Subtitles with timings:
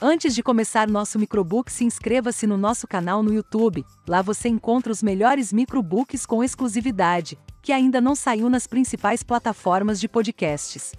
[0.00, 3.84] Antes de começar nosso microbook, se inscreva-se no nosso canal no YouTube.
[4.06, 9.98] Lá você encontra os melhores microbooks com exclusividade, que ainda não saiu nas principais plataformas
[9.98, 10.92] de podcasts.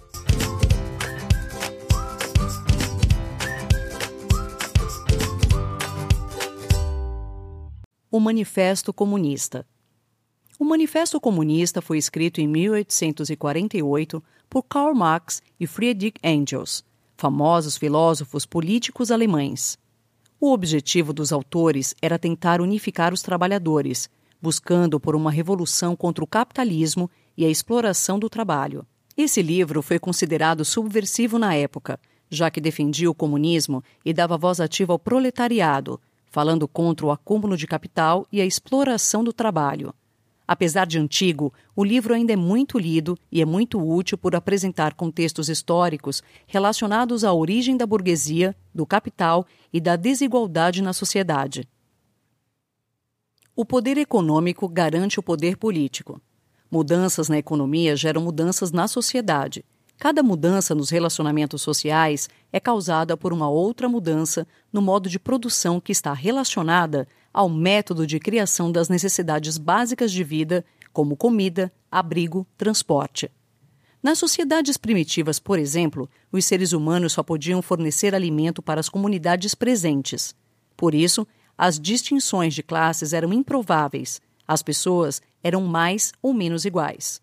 [8.10, 9.66] O Manifesto Comunista.
[10.58, 16.84] O Manifesto Comunista foi escrito em 1848 por Karl Marx e Friedrich Engels
[17.20, 19.78] famosos filósofos políticos alemães.
[20.40, 24.08] O objetivo dos autores era tentar unificar os trabalhadores,
[24.40, 28.86] buscando por uma revolução contra o capitalismo e a exploração do trabalho.
[29.14, 34.58] Esse livro foi considerado subversivo na época, já que defendia o comunismo e dava voz
[34.58, 39.92] ativa ao proletariado, falando contra o acúmulo de capital e a exploração do trabalho.
[40.52, 44.94] Apesar de antigo, o livro ainda é muito lido e é muito útil por apresentar
[44.94, 51.68] contextos históricos relacionados à origem da burguesia, do capital e da desigualdade na sociedade.
[53.54, 56.20] O poder econômico garante o poder político.
[56.68, 59.64] Mudanças na economia geram mudanças na sociedade.
[60.00, 65.78] Cada mudança nos relacionamentos sociais é causada por uma outra mudança no modo de produção
[65.78, 72.46] que está relacionada ao método de criação das necessidades básicas de vida, como comida, abrigo,
[72.56, 73.30] transporte.
[74.02, 79.54] Nas sociedades primitivas, por exemplo, os seres humanos só podiam fornecer alimento para as comunidades
[79.54, 80.34] presentes.
[80.78, 81.26] Por isso,
[81.58, 84.18] as distinções de classes eram improváveis.
[84.48, 87.20] As pessoas eram mais ou menos iguais.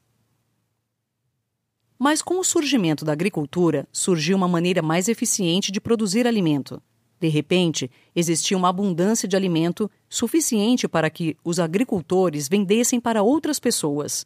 [2.00, 6.82] Mas com o surgimento da agricultura, surgiu uma maneira mais eficiente de produzir alimento.
[7.20, 13.60] De repente, existia uma abundância de alimento suficiente para que os agricultores vendessem para outras
[13.60, 14.26] pessoas.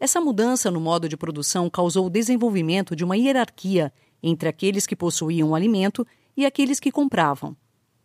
[0.00, 4.96] Essa mudança no modo de produção causou o desenvolvimento de uma hierarquia entre aqueles que
[4.96, 7.56] possuíam o alimento e aqueles que compravam.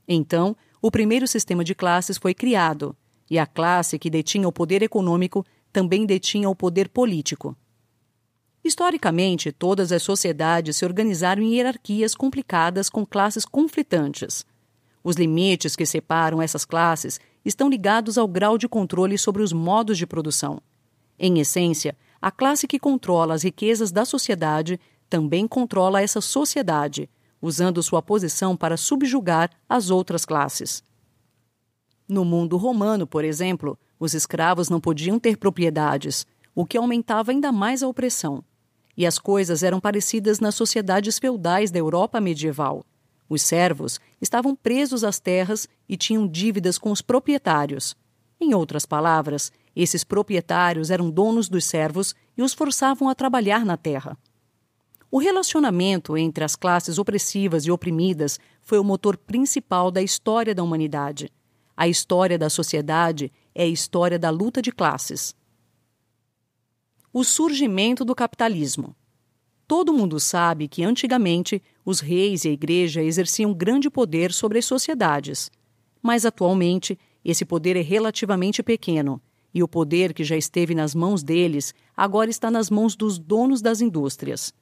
[0.07, 2.95] Então, o primeiro sistema de classes foi criado,
[3.29, 7.57] e a classe que detinha o poder econômico também detinha o poder político.
[8.65, 14.43] Historicamente, todas as sociedades se organizaram em hierarquias complicadas com classes conflitantes.
[15.03, 19.99] Os limites que separam essas classes estão ligados ao grau de controle sobre os modos
[19.99, 20.59] de produção.
[21.19, 27.07] Em essência, a classe que controla as riquezas da sociedade também controla essa sociedade,
[27.39, 30.83] usando sua posição para subjugar as outras classes.
[32.07, 36.25] No mundo romano, por exemplo, os escravos não podiam ter propriedades,
[36.55, 38.43] o que aumentava ainda mais a opressão.
[38.97, 42.85] E as coisas eram parecidas nas sociedades feudais da Europa medieval.
[43.27, 47.95] Os servos estavam presos às terras e tinham dívidas com os proprietários.
[48.39, 53.75] Em outras palavras, esses proprietários eram donos dos servos e os forçavam a trabalhar na
[53.75, 54.17] terra.
[55.09, 60.63] O relacionamento entre as classes opressivas e oprimidas foi o motor principal da história da
[60.63, 61.31] humanidade.
[61.75, 65.35] A história da sociedade é a história da luta de classes
[67.17, 68.93] o surgimento do capitalismo.
[69.65, 74.65] Todo mundo sabe que antigamente os reis e a igreja exerciam grande poder sobre as
[74.65, 75.49] sociedades,
[76.03, 79.21] mas atualmente esse poder é relativamente pequeno
[79.53, 83.61] e o poder que já esteve nas mãos deles agora está nas mãos dos donos
[83.61, 84.53] das indústrias.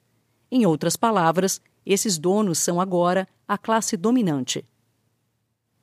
[0.48, 4.64] Em outras palavras, esses donos são agora a classe dominante.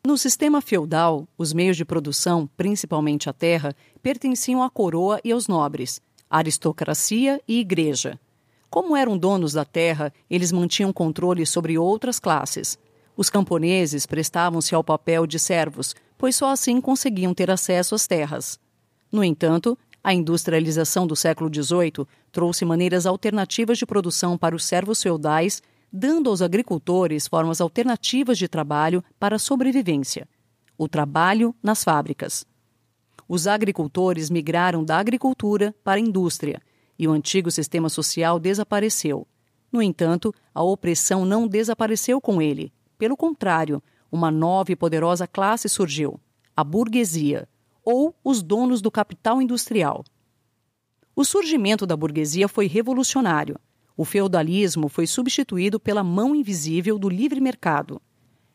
[0.07, 5.49] No sistema feudal, os meios de produção, principalmente a terra, pertenciam à coroa e aos
[5.49, 8.17] nobres aristocracia e igreja.
[8.69, 12.79] Como eram donos da terra, eles mantinham controle sobre outras classes.
[13.17, 18.57] Os camponeses prestavam-se ao papel de servos, pois só assim conseguiam ter acesso às terras.
[19.11, 25.03] No entanto, a industrialização do século XVIII trouxe maneiras alternativas de produção para os servos
[25.03, 25.61] feudais,
[25.91, 30.25] dando aos agricultores formas alternativas de trabalho para a sobrevivência.
[30.77, 32.45] O trabalho nas fábricas
[33.33, 36.61] os agricultores migraram da agricultura para a indústria
[36.99, 39.25] e o antigo sistema social desapareceu.
[39.71, 42.73] No entanto, a opressão não desapareceu com ele.
[42.97, 43.81] Pelo contrário,
[44.11, 46.19] uma nova e poderosa classe surgiu:
[46.53, 47.47] a burguesia,
[47.85, 50.03] ou os donos do capital industrial.
[51.15, 53.55] O surgimento da burguesia foi revolucionário.
[53.95, 58.01] O feudalismo foi substituído pela mão invisível do livre mercado.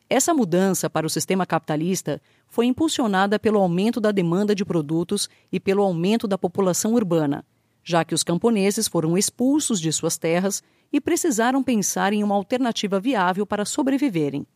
[0.08, 5.58] Essa mudança para o sistema capitalista foi impulsionada pelo aumento da demanda de produtos e
[5.58, 7.44] pelo aumento da população urbana,
[7.82, 10.62] já que os camponeses foram expulsos de suas terras
[10.93, 14.47] e precisaram pensar em uma alternativa viável para sobreviverem.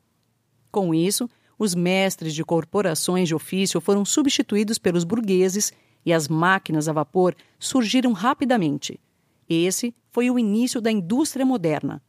[0.71, 5.73] Com isso, os mestres de corporações de ofício foram substituídos pelos burgueses
[6.07, 9.01] e as máquinas a vapor surgiram rapidamente.
[9.49, 12.01] Esse foi o início da indústria moderna.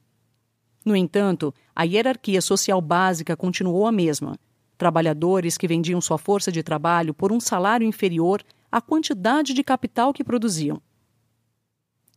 [0.84, 4.38] No entanto, a hierarquia social básica continuou a mesma.
[4.78, 8.42] Trabalhadores que vendiam sua força de trabalho por um salário inferior
[8.72, 10.82] à quantidade de capital que produziam.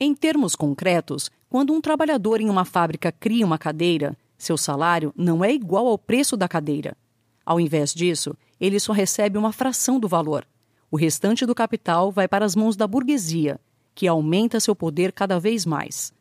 [0.00, 5.44] Em termos concretos, quando um trabalhador em uma fábrica cria uma cadeira, seu salário não
[5.44, 6.96] é igual ao preço da cadeira.
[7.44, 10.46] Ao invés disso, ele só recebe uma fração do valor.
[10.90, 13.60] O restante do capital vai para as mãos da burguesia,
[13.94, 16.12] que aumenta seu poder cada vez mais.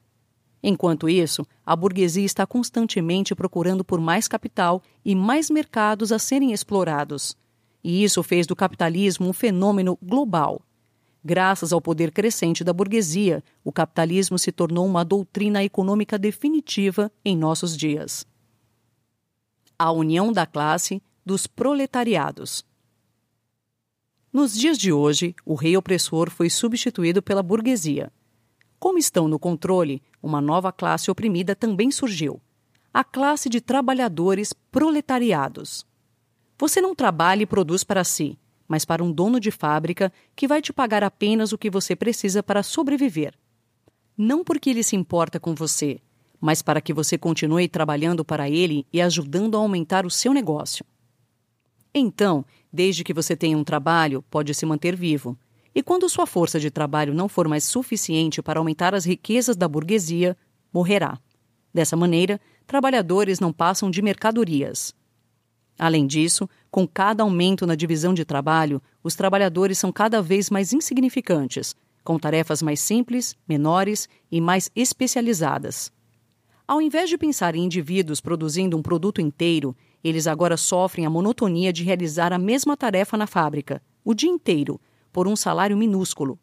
[0.66, 6.54] Enquanto isso, a burguesia está constantemente procurando por mais capital e mais mercados a serem
[6.54, 7.36] explorados.
[7.84, 10.62] E isso fez do capitalismo um fenômeno global.
[11.22, 17.36] Graças ao poder crescente da burguesia, o capitalismo se tornou uma doutrina econômica definitiva em
[17.36, 18.26] nossos dias.
[19.78, 22.66] A união da classe dos proletariados.
[24.32, 28.12] Nos dias de hoje, o rei opressor foi substituído pela burguesia.
[28.84, 32.42] Como estão no controle, uma nova classe oprimida também surgiu:
[32.94, 35.86] a classe de trabalhadores proletariados.
[36.60, 38.38] Você não trabalha e produz para si,
[38.68, 42.44] mas para um dono de fábrica que vai te pagar apenas o que você precisa
[42.44, 43.34] para sobreviver.
[44.18, 46.02] Não porque ele se importa com você,
[46.42, 50.86] mas para que você continue trabalhando para ele e ajudando a aumentar o seu negócio.
[51.96, 55.38] Então, desde que você tenha um trabalho, pode se manter vivo.
[55.76, 59.68] E quando sua força de trabalho não for mais suficiente para aumentar as riquezas da
[59.68, 60.38] burguesia,
[60.72, 61.20] morrerá.
[61.74, 64.94] Dessa maneira, trabalhadores não passam de mercadorias.
[65.78, 70.72] Além disso, com cada aumento na divisão de trabalho, os trabalhadores são cada vez mais
[70.72, 75.92] insignificantes, com tarefas mais simples, menores e mais especializadas.
[76.68, 81.74] Ao invés de pensar em indivíduos produzindo um produto inteiro, eles agora sofrem a monotonia
[81.74, 84.80] de realizar a mesma tarefa na fábrica, o dia inteiro,
[85.14, 86.38] por um salário minúsculo.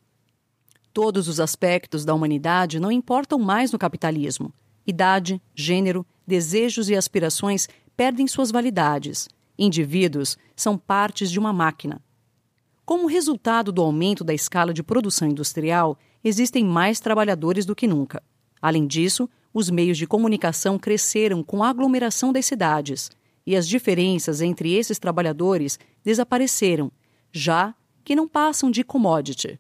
[0.94, 4.54] Todos os aspectos da humanidade não importam mais no capitalismo.
[4.86, 9.28] Idade, gênero, desejos e aspirações perdem suas validades.
[9.58, 12.00] Indivíduos são partes de uma máquina.
[12.84, 18.22] Como resultado do aumento da escala de produção industrial, existem mais trabalhadores do que nunca.
[18.60, 23.10] Além disso, os meios de comunicação cresceram com a aglomeração das cidades
[23.46, 26.90] e as diferenças entre esses trabalhadores desapareceram,
[27.32, 27.74] já
[28.10, 29.56] que não passam de commodity.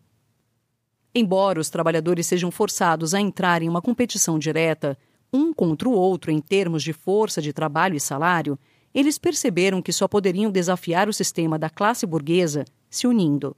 [1.14, 4.98] Embora os trabalhadores sejam forçados a entrar em uma competição direta,
[5.32, 8.58] um contra o outro em termos de força de trabalho e salário,
[8.92, 13.56] eles perceberam que só poderiam desafiar o sistema da classe burguesa se unindo.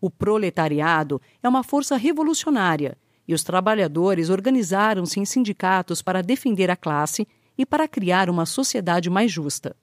[0.00, 2.98] O proletariado é uma força revolucionária
[3.28, 7.24] e os trabalhadores organizaram-se em sindicatos para defender a classe
[7.56, 9.76] e para criar uma sociedade mais justa.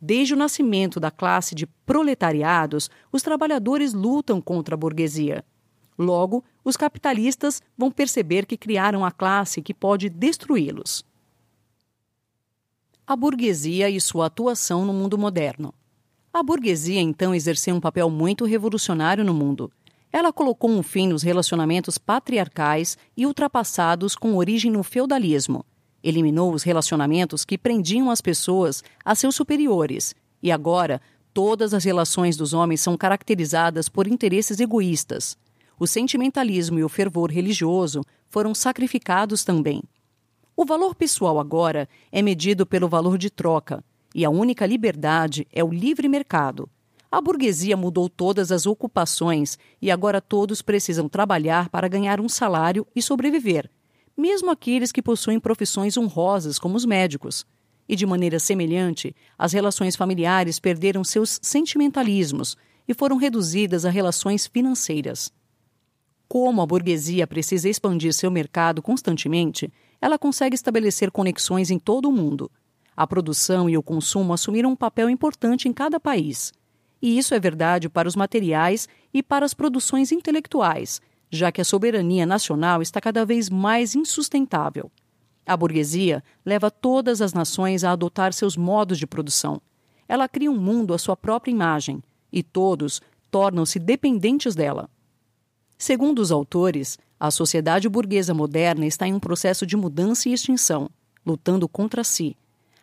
[0.00, 5.44] Desde o nascimento da classe de proletariados, os trabalhadores lutam contra a burguesia.
[5.98, 11.04] Logo, os capitalistas vão perceber que criaram a classe que pode destruí-los.
[13.06, 15.74] A burguesia e sua atuação no mundo moderno.
[16.32, 19.70] A burguesia então exerceu um papel muito revolucionário no mundo.
[20.10, 25.66] Ela colocou um fim nos relacionamentos patriarcais e ultrapassados com origem no feudalismo
[26.02, 31.00] Eliminou os relacionamentos que prendiam as pessoas a seus superiores, e agora
[31.34, 35.36] todas as relações dos homens são caracterizadas por interesses egoístas.
[35.78, 39.82] O sentimentalismo e o fervor religioso foram sacrificados também.
[40.56, 45.62] O valor pessoal agora é medido pelo valor de troca, e a única liberdade é
[45.62, 46.68] o livre mercado.
[47.12, 52.86] A burguesia mudou todas as ocupações e agora todos precisam trabalhar para ganhar um salário
[52.94, 53.68] e sobreviver
[54.20, 57.46] mesmo aqueles que possuem profissões honrosas, como os médicos.
[57.88, 64.46] E de maneira semelhante, as relações familiares perderam seus sentimentalismos e foram reduzidas a relações
[64.46, 65.32] financeiras.
[66.28, 72.12] Como a burguesia precisa expandir seu mercado constantemente, ela consegue estabelecer conexões em todo o
[72.12, 72.48] mundo.
[72.96, 76.52] A produção e o consumo assumiram um papel importante em cada país.
[77.02, 81.00] E isso é verdade para os materiais e para as produções intelectuais,
[81.30, 84.90] já que a soberania nacional está cada vez mais insustentável.
[85.46, 89.60] A burguesia leva todas as nações a adotar seus modos de produção.
[90.08, 94.90] Ela cria um mundo à sua própria imagem, e todos tornam-se dependentes dela.
[95.78, 100.90] Segundo os autores, a sociedade burguesa moderna está em um processo de mudança e extinção,
[101.24, 102.36] lutando contra si.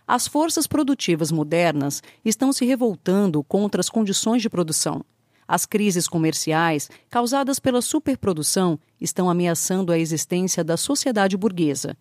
[0.08, 5.04] As forças produtivas modernas estão se revoltando contra as condições de produção
[5.48, 11.96] as crises comerciais causadas pela superprodução estão ameaçando a existência da sociedade burguesa.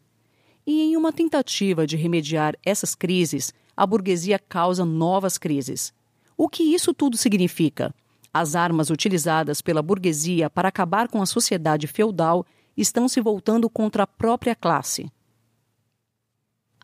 [0.67, 5.95] E em uma tentativa de remediar essas crises, a burguesia causa novas crises.
[6.37, 7.95] O que isso tudo significa?
[8.35, 12.45] As armas utilizadas pela burguesia para acabar com a sociedade feudal
[12.77, 15.11] estão se voltando contra a própria classe.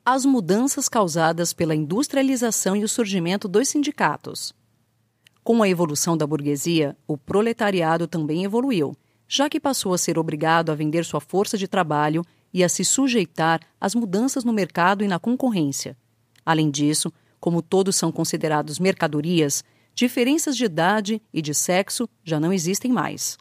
[0.05, 4.55] As mudanças causadas pela industrialização e o surgimento dos sindicatos.
[5.45, 8.97] Com a evolução da burguesia, o proletariado também evoluiu,
[9.27, 12.85] já que passou a ser obrigado a vender sua força de trabalho e a se
[12.85, 15.97] sujeitar às mudanças no mercado e na concorrência.
[16.47, 22.53] Além disso, como todos são considerados mercadorias, diferenças de idade e de sexo já não
[22.53, 23.37] existem mais.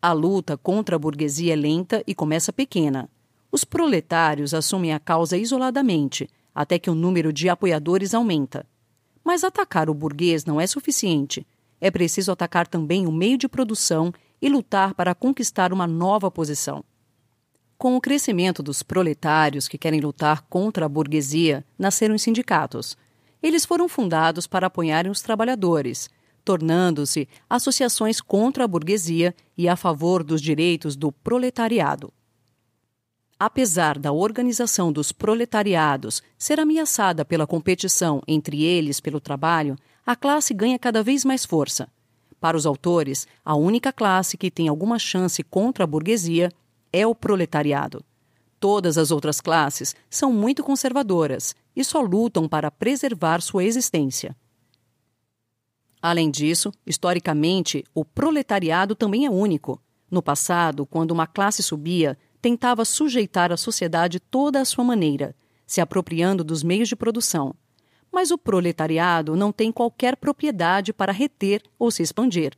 [0.00, 3.10] A luta contra a burguesia é lenta e começa pequena.
[3.50, 8.64] Os proletários assumem a causa isoladamente, até que o número de apoiadores aumenta.
[9.30, 11.46] Mas atacar o burguês não é suficiente.
[11.80, 16.82] É preciso atacar também o meio de produção e lutar para conquistar uma nova posição.
[17.78, 22.98] Com o crescimento dos proletários que querem lutar contra a burguesia, nasceram os sindicatos.
[23.40, 26.10] Eles foram fundados para apoiarem os trabalhadores,
[26.44, 32.12] tornando-se associações contra a burguesia e a favor dos direitos do proletariado.
[33.42, 40.52] Apesar da organização dos proletariados ser ameaçada pela competição entre eles pelo trabalho, a classe
[40.52, 41.88] ganha cada vez mais força.
[42.38, 46.52] Para os autores, a única classe que tem alguma chance contra a burguesia
[46.92, 48.04] é o proletariado.
[48.58, 54.36] Todas as outras classes são muito conservadoras e só lutam para preservar sua existência.
[56.02, 59.80] Além disso, historicamente, o proletariado também é único.
[60.10, 65.34] No passado, quando uma classe subia, tentava sujeitar a sociedade toda à sua maneira,
[65.66, 67.54] se apropriando dos meios de produção.
[68.10, 72.52] Mas o proletariado não tem qualquer propriedade para reter ou se expandir.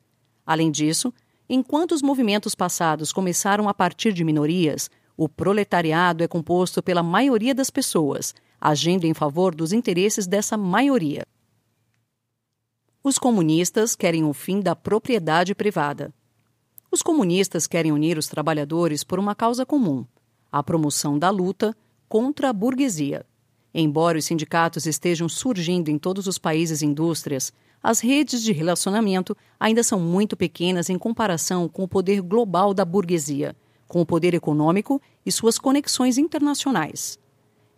[0.47, 1.13] Além disso,
[1.49, 7.55] enquanto os movimentos passados começaram a partir de minorias, o proletariado é composto pela maioria
[7.55, 11.27] das pessoas, agindo em favor dos interesses dessa maioria.
[13.05, 16.15] Os comunistas querem o fim da propriedade privada.
[16.93, 20.05] Os comunistas querem unir os trabalhadores por uma causa comum:
[20.53, 21.75] a promoção da luta
[22.07, 23.25] contra a burguesia.
[23.73, 27.51] Embora os sindicatos estejam surgindo em todos os países e indústrias,
[27.83, 32.85] as redes de relacionamento ainda são muito pequenas em comparação com o poder global da
[32.85, 33.57] burguesia,
[33.89, 37.19] com o poder econômico e suas conexões internacionais.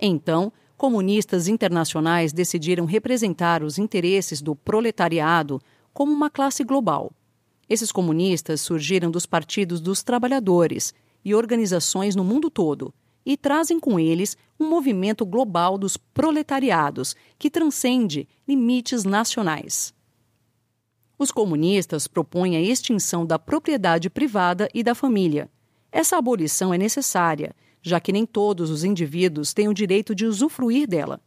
[0.00, 5.60] Então, comunistas internacionais decidiram representar os interesses do proletariado
[5.92, 7.12] como uma classe global.
[7.68, 10.94] Esses comunistas surgiram dos partidos dos trabalhadores
[11.24, 12.92] e organizações no mundo todo
[13.24, 19.94] e trazem com eles um movimento global dos proletariados que transcende limites nacionais.
[21.18, 25.50] Os comunistas propõem a extinção da propriedade privada e da família.
[25.90, 27.54] Essa abolição é necessária
[27.84, 31.20] já que nem todos os indivíduos têm o direito de usufruir dela.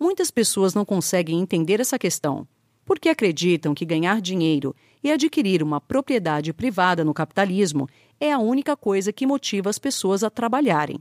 [0.00, 2.48] Muitas pessoas não conseguem entender essa questão,
[2.82, 7.88] porque acreditam que ganhar dinheiro e adquirir uma propriedade privada no capitalismo
[8.20, 10.98] é a única coisa que motiva as pessoas a trabalharem.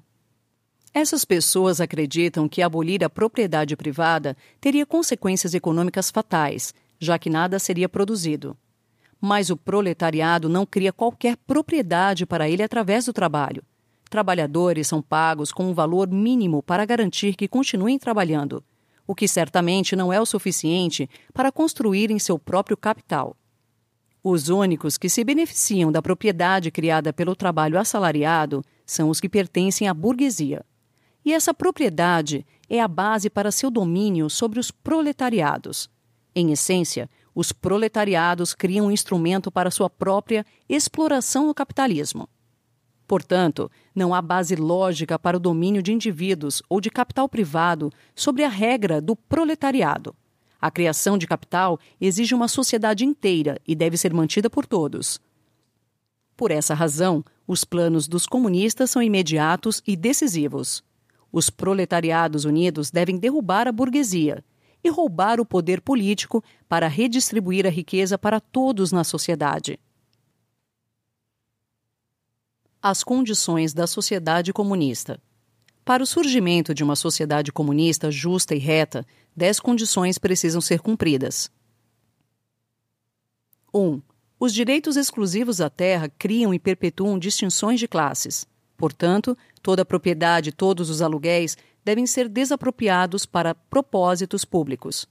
[0.94, 7.60] Essas pessoas acreditam que abolir a propriedade privada teria consequências econômicas fatais, já que nada
[7.60, 8.58] seria produzido.
[9.20, 13.64] Mas o proletariado não cria qualquer propriedade para ele através do trabalho
[14.08, 18.64] trabalhadores são pagos com um valor mínimo para garantir que continuem trabalhando,
[19.06, 23.36] o que certamente não é o suficiente para construírem seu próprio capital.
[24.24, 29.88] Os únicos que se beneficiam da propriedade criada pelo trabalho assalariado são os que pertencem
[29.88, 30.66] à burguesia.
[31.24, 35.90] E essa propriedade é a base para seu domínio sobre os proletariados.
[36.34, 42.28] Em essência, os proletariados criam um instrumento para sua própria exploração no capitalismo.
[43.08, 48.44] Portanto, não há base lógica para o domínio de indivíduos ou de capital privado sobre
[48.44, 50.16] a regra do proletariado.
[50.60, 55.20] A criação de capital exige uma sociedade inteira e deve ser mantida por todos.
[56.36, 60.84] Por essa razão, os planos dos comunistas são imediatos e decisivos.
[61.32, 64.44] Os proletariados unidos devem derrubar a burguesia
[64.84, 69.80] e roubar o poder político para redistribuir a riqueza para todos na sociedade
[72.82, 75.20] as condições da sociedade comunista.
[75.84, 79.06] Para o surgimento de uma sociedade comunista justa e reta,
[79.38, 81.52] dez condições precisam ser cumpridas.
[83.72, 83.80] 1.
[83.80, 84.02] Um,
[84.40, 88.48] os direitos exclusivos à terra criam e perpetuam distinções de classes.
[88.76, 95.08] Portanto, toda a propriedade e todos os aluguéis devem ser desapropriados para propósitos públicos.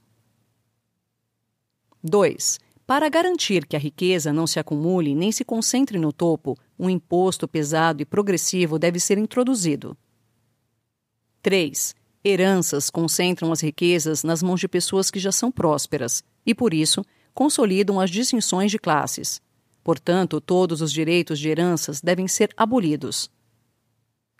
[2.03, 2.59] 2.
[2.85, 7.47] Para garantir que a riqueza não se acumule nem se concentre no topo, um imposto
[7.47, 9.97] pesado e progressivo deve ser introduzido.
[11.41, 11.95] 3.
[12.23, 17.05] Heranças concentram as riquezas nas mãos de pessoas que já são prósperas e, por isso,
[17.33, 19.41] consolidam as distinções de classes.
[19.83, 23.29] Portanto, todos os direitos de heranças devem ser abolidos.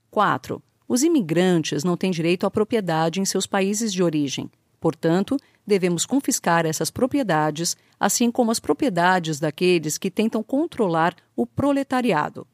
[0.10, 0.62] 4.
[0.88, 4.50] Os imigrantes não têm direito à propriedade em seus países de origem.
[4.80, 12.48] Portanto, devemos confiscar essas propriedades, assim como as propriedades daqueles que tentam controlar o proletariado.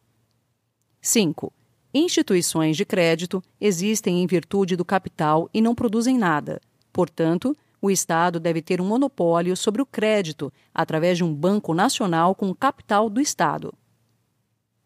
[1.01, 1.51] 5.
[1.93, 6.59] Instituições de crédito existem em virtude do capital e não produzem nada.
[6.91, 12.33] Portanto, o Estado deve ter um monopólio sobre o crédito através de um banco nacional
[12.33, 13.73] com capital do Estado.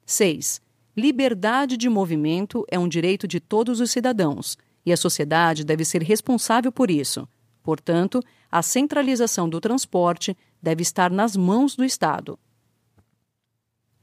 [0.06, 0.60] 6.
[0.96, 6.02] Liberdade de movimento é um direito de todos os cidadãos e a sociedade deve ser
[6.02, 7.28] responsável por isso.
[7.62, 8.22] Portanto,
[8.52, 12.40] a centralização do transporte deve estar nas mãos do Estado.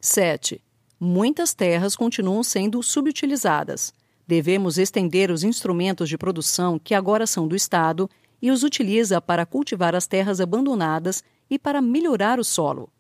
[0.00, 0.62] 7.
[0.98, 3.92] Muitas terras continuam sendo subutilizadas.
[4.26, 8.08] Devemos estender os instrumentos de produção que agora são do Estado
[8.40, 12.90] e os utiliza para cultivar as terras abandonadas e para melhorar o solo.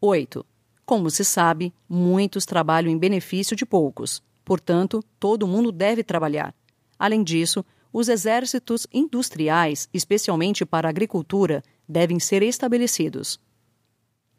[0.00, 0.44] 8.
[0.84, 4.22] Como se sabe, muitos trabalham em benefício de poucos.
[4.44, 6.54] Portanto, todo mundo deve trabalhar.
[6.96, 13.40] Além disso, os exércitos industriais, especialmente para a agricultura, devem ser estabelecidos.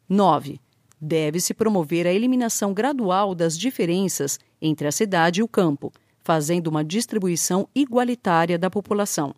[0.08, 0.60] 9.
[1.00, 6.84] Deve-se promover a eliminação gradual das diferenças entre a cidade e o campo, fazendo uma
[6.84, 9.34] distribuição igualitária da população.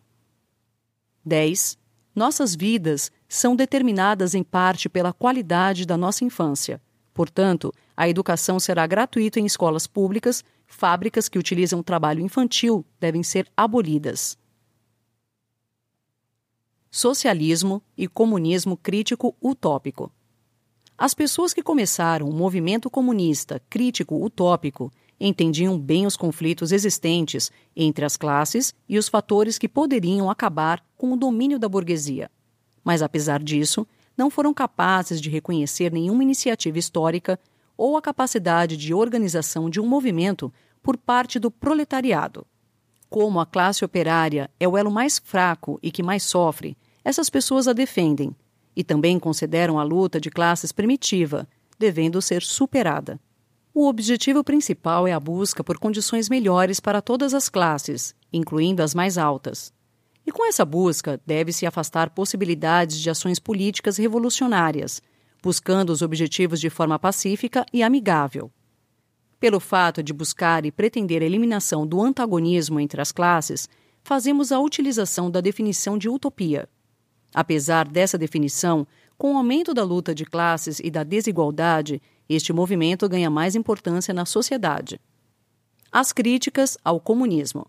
[1.23, 1.77] 10.
[2.15, 6.81] Nossas vidas são determinadas em parte pela qualidade da nossa infância.
[7.13, 13.47] Portanto, a educação será gratuita em escolas públicas, fábricas que utilizam trabalho infantil devem ser
[13.55, 14.37] abolidas.
[16.89, 20.11] Socialismo e comunismo crítico utópico.
[21.01, 28.05] As pessoas que começaram o movimento comunista crítico utópico entendiam bem os conflitos existentes entre
[28.05, 32.29] as classes e os fatores que poderiam acabar com o domínio da burguesia.
[32.83, 37.39] Mas, apesar disso, não foram capazes de reconhecer nenhuma iniciativa histórica
[37.75, 40.53] ou a capacidade de organização de um movimento
[40.83, 42.45] por parte do proletariado.
[43.09, 47.67] Como a classe operária é o elo mais fraco e que mais sofre, essas pessoas
[47.67, 48.35] a defendem
[48.75, 53.19] e também consideram a luta de classes primitiva, devendo ser superada.
[53.73, 58.93] O objetivo principal é a busca por condições melhores para todas as classes, incluindo as
[58.93, 59.73] mais altas.
[60.25, 65.01] E com essa busca, deve-se afastar possibilidades de ações políticas revolucionárias,
[65.41, 68.51] buscando os objetivos de forma pacífica e amigável.
[69.39, 73.67] Pelo fato de buscar e pretender a eliminação do antagonismo entre as classes,
[74.03, 76.69] fazemos a utilização da definição de utopia.
[77.33, 78.85] Apesar dessa definição,
[79.17, 84.13] com o aumento da luta de classes e da desigualdade, este movimento ganha mais importância
[84.13, 84.99] na sociedade.
[85.91, 87.67] As críticas ao comunismo.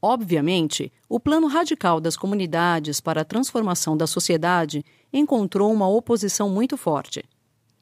[0.00, 6.76] Obviamente, o plano radical das comunidades para a transformação da sociedade encontrou uma oposição muito
[6.76, 7.24] forte.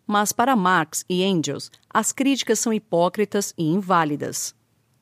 [0.07, 4.55] Mas para Marx e Engels, as críticas são hipócritas e inválidas.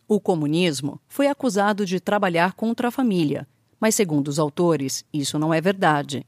[0.09, 3.47] O comunismo foi acusado de trabalhar contra a família,
[3.83, 6.25] mas, segundo os autores, isso não é verdade.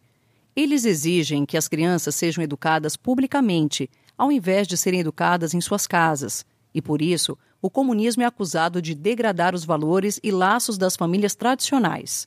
[0.57, 3.89] Eles exigem que as crianças sejam educadas publicamente
[4.19, 8.83] ao invés de serem educadas em suas casas, e por isso o comunismo é acusado
[8.83, 12.27] de degradar os valores e laços das famílias tradicionais.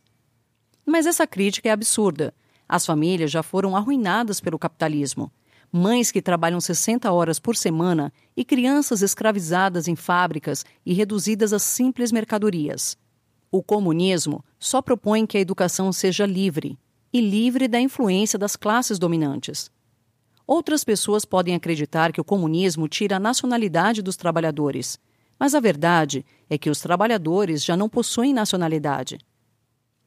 [0.85, 2.33] Mas essa crítica é absurda.
[2.67, 5.29] As famílias já foram arruinadas pelo capitalismo.
[5.69, 11.59] Mães que trabalham 60 horas por semana e crianças escravizadas em fábricas e reduzidas a
[11.59, 12.97] simples mercadorias.
[13.49, 16.77] O comunismo só propõe que a educação seja livre
[17.13, 19.71] e livre da influência das classes dominantes.
[20.45, 24.99] Outras pessoas podem acreditar que o comunismo tira a nacionalidade dos trabalhadores,
[25.39, 29.17] mas a verdade é que os trabalhadores já não possuem nacionalidade.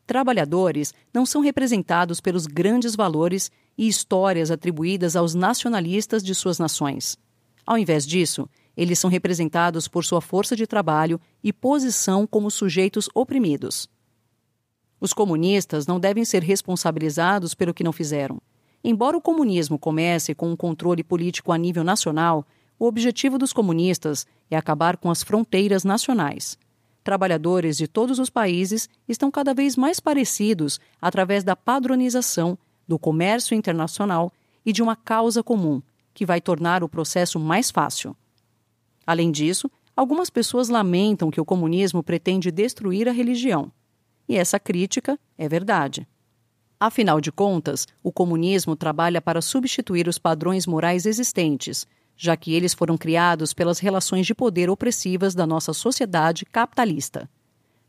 [0.07, 7.17] Trabalhadores não são representados pelos grandes valores e histórias atribuídas aos nacionalistas de suas nações.
[7.65, 13.09] Ao invés disso, eles são representados por sua força de trabalho e posição como sujeitos
[13.15, 13.89] oprimidos.
[15.01, 18.41] Os comunistas não devem ser responsabilizados pelo que não fizeram.
[18.83, 22.47] Embora o comunismo comece com um controle político a nível nacional,
[22.79, 26.59] o objetivo dos comunistas é acabar com as fronteiras nacionais.
[27.03, 33.55] Trabalhadores de todos os países estão cada vez mais parecidos através da padronização, do comércio
[33.55, 34.33] internacional
[34.65, 38.15] e de uma causa comum, que vai tornar o processo mais fácil.
[39.11, 43.73] Além disso, algumas pessoas lamentam que o comunismo pretende destruir a religião.
[44.29, 46.07] E essa crítica é verdade.
[46.79, 52.73] Afinal de contas, o comunismo trabalha para substituir os padrões morais existentes, já que eles
[52.73, 57.29] foram criados pelas relações de poder opressivas da nossa sociedade capitalista.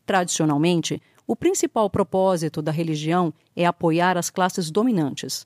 [0.04, 5.46] Tradicionalmente, o principal propósito da religião é apoiar as classes dominantes.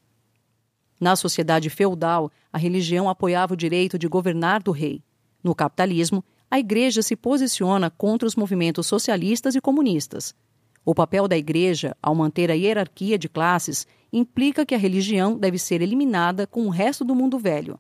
[1.02, 5.04] Na sociedade feudal, a religião apoiava o direito de governar do rei.
[5.45, 10.34] No capitalismo, a Igreja se posiciona contra os movimentos socialistas e comunistas.
[10.84, 15.60] O papel da Igreja, ao manter a hierarquia de classes, implica que a religião deve
[15.60, 17.77] ser eliminada com o resto do mundo velho.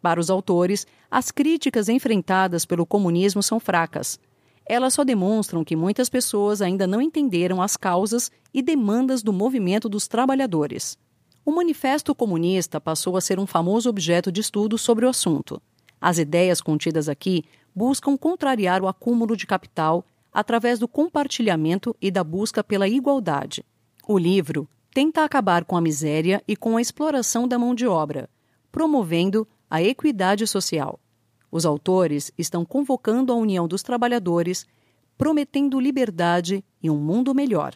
[0.00, 4.18] Para os autores, as críticas enfrentadas pelo comunismo são fracas.
[4.64, 9.86] Elas só demonstram que muitas pessoas ainda não entenderam as causas e demandas do movimento
[9.86, 10.96] dos trabalhadores.
[11.44, 15.60] O Manifesto Comunista passou a ser um famoso objeto de estudo sobre o assunto.
[16.00, 22.24] As ideias contidas aqui buscam contrariar o acúmulo de capital através do compartilhamento e da
[22.24, 23.64] busca pela igualdade.
[24.06, 28.28] O livro tenta acabar com a miséria e com a exploração da mão de obra,
[28.72, 30.98] promovendo a equidade social.
[31.50, 34.66] Os autores estão convocando a união dos trabalhadores,
[35.18, 37.74] prometendo liberdade e um mundo melhor.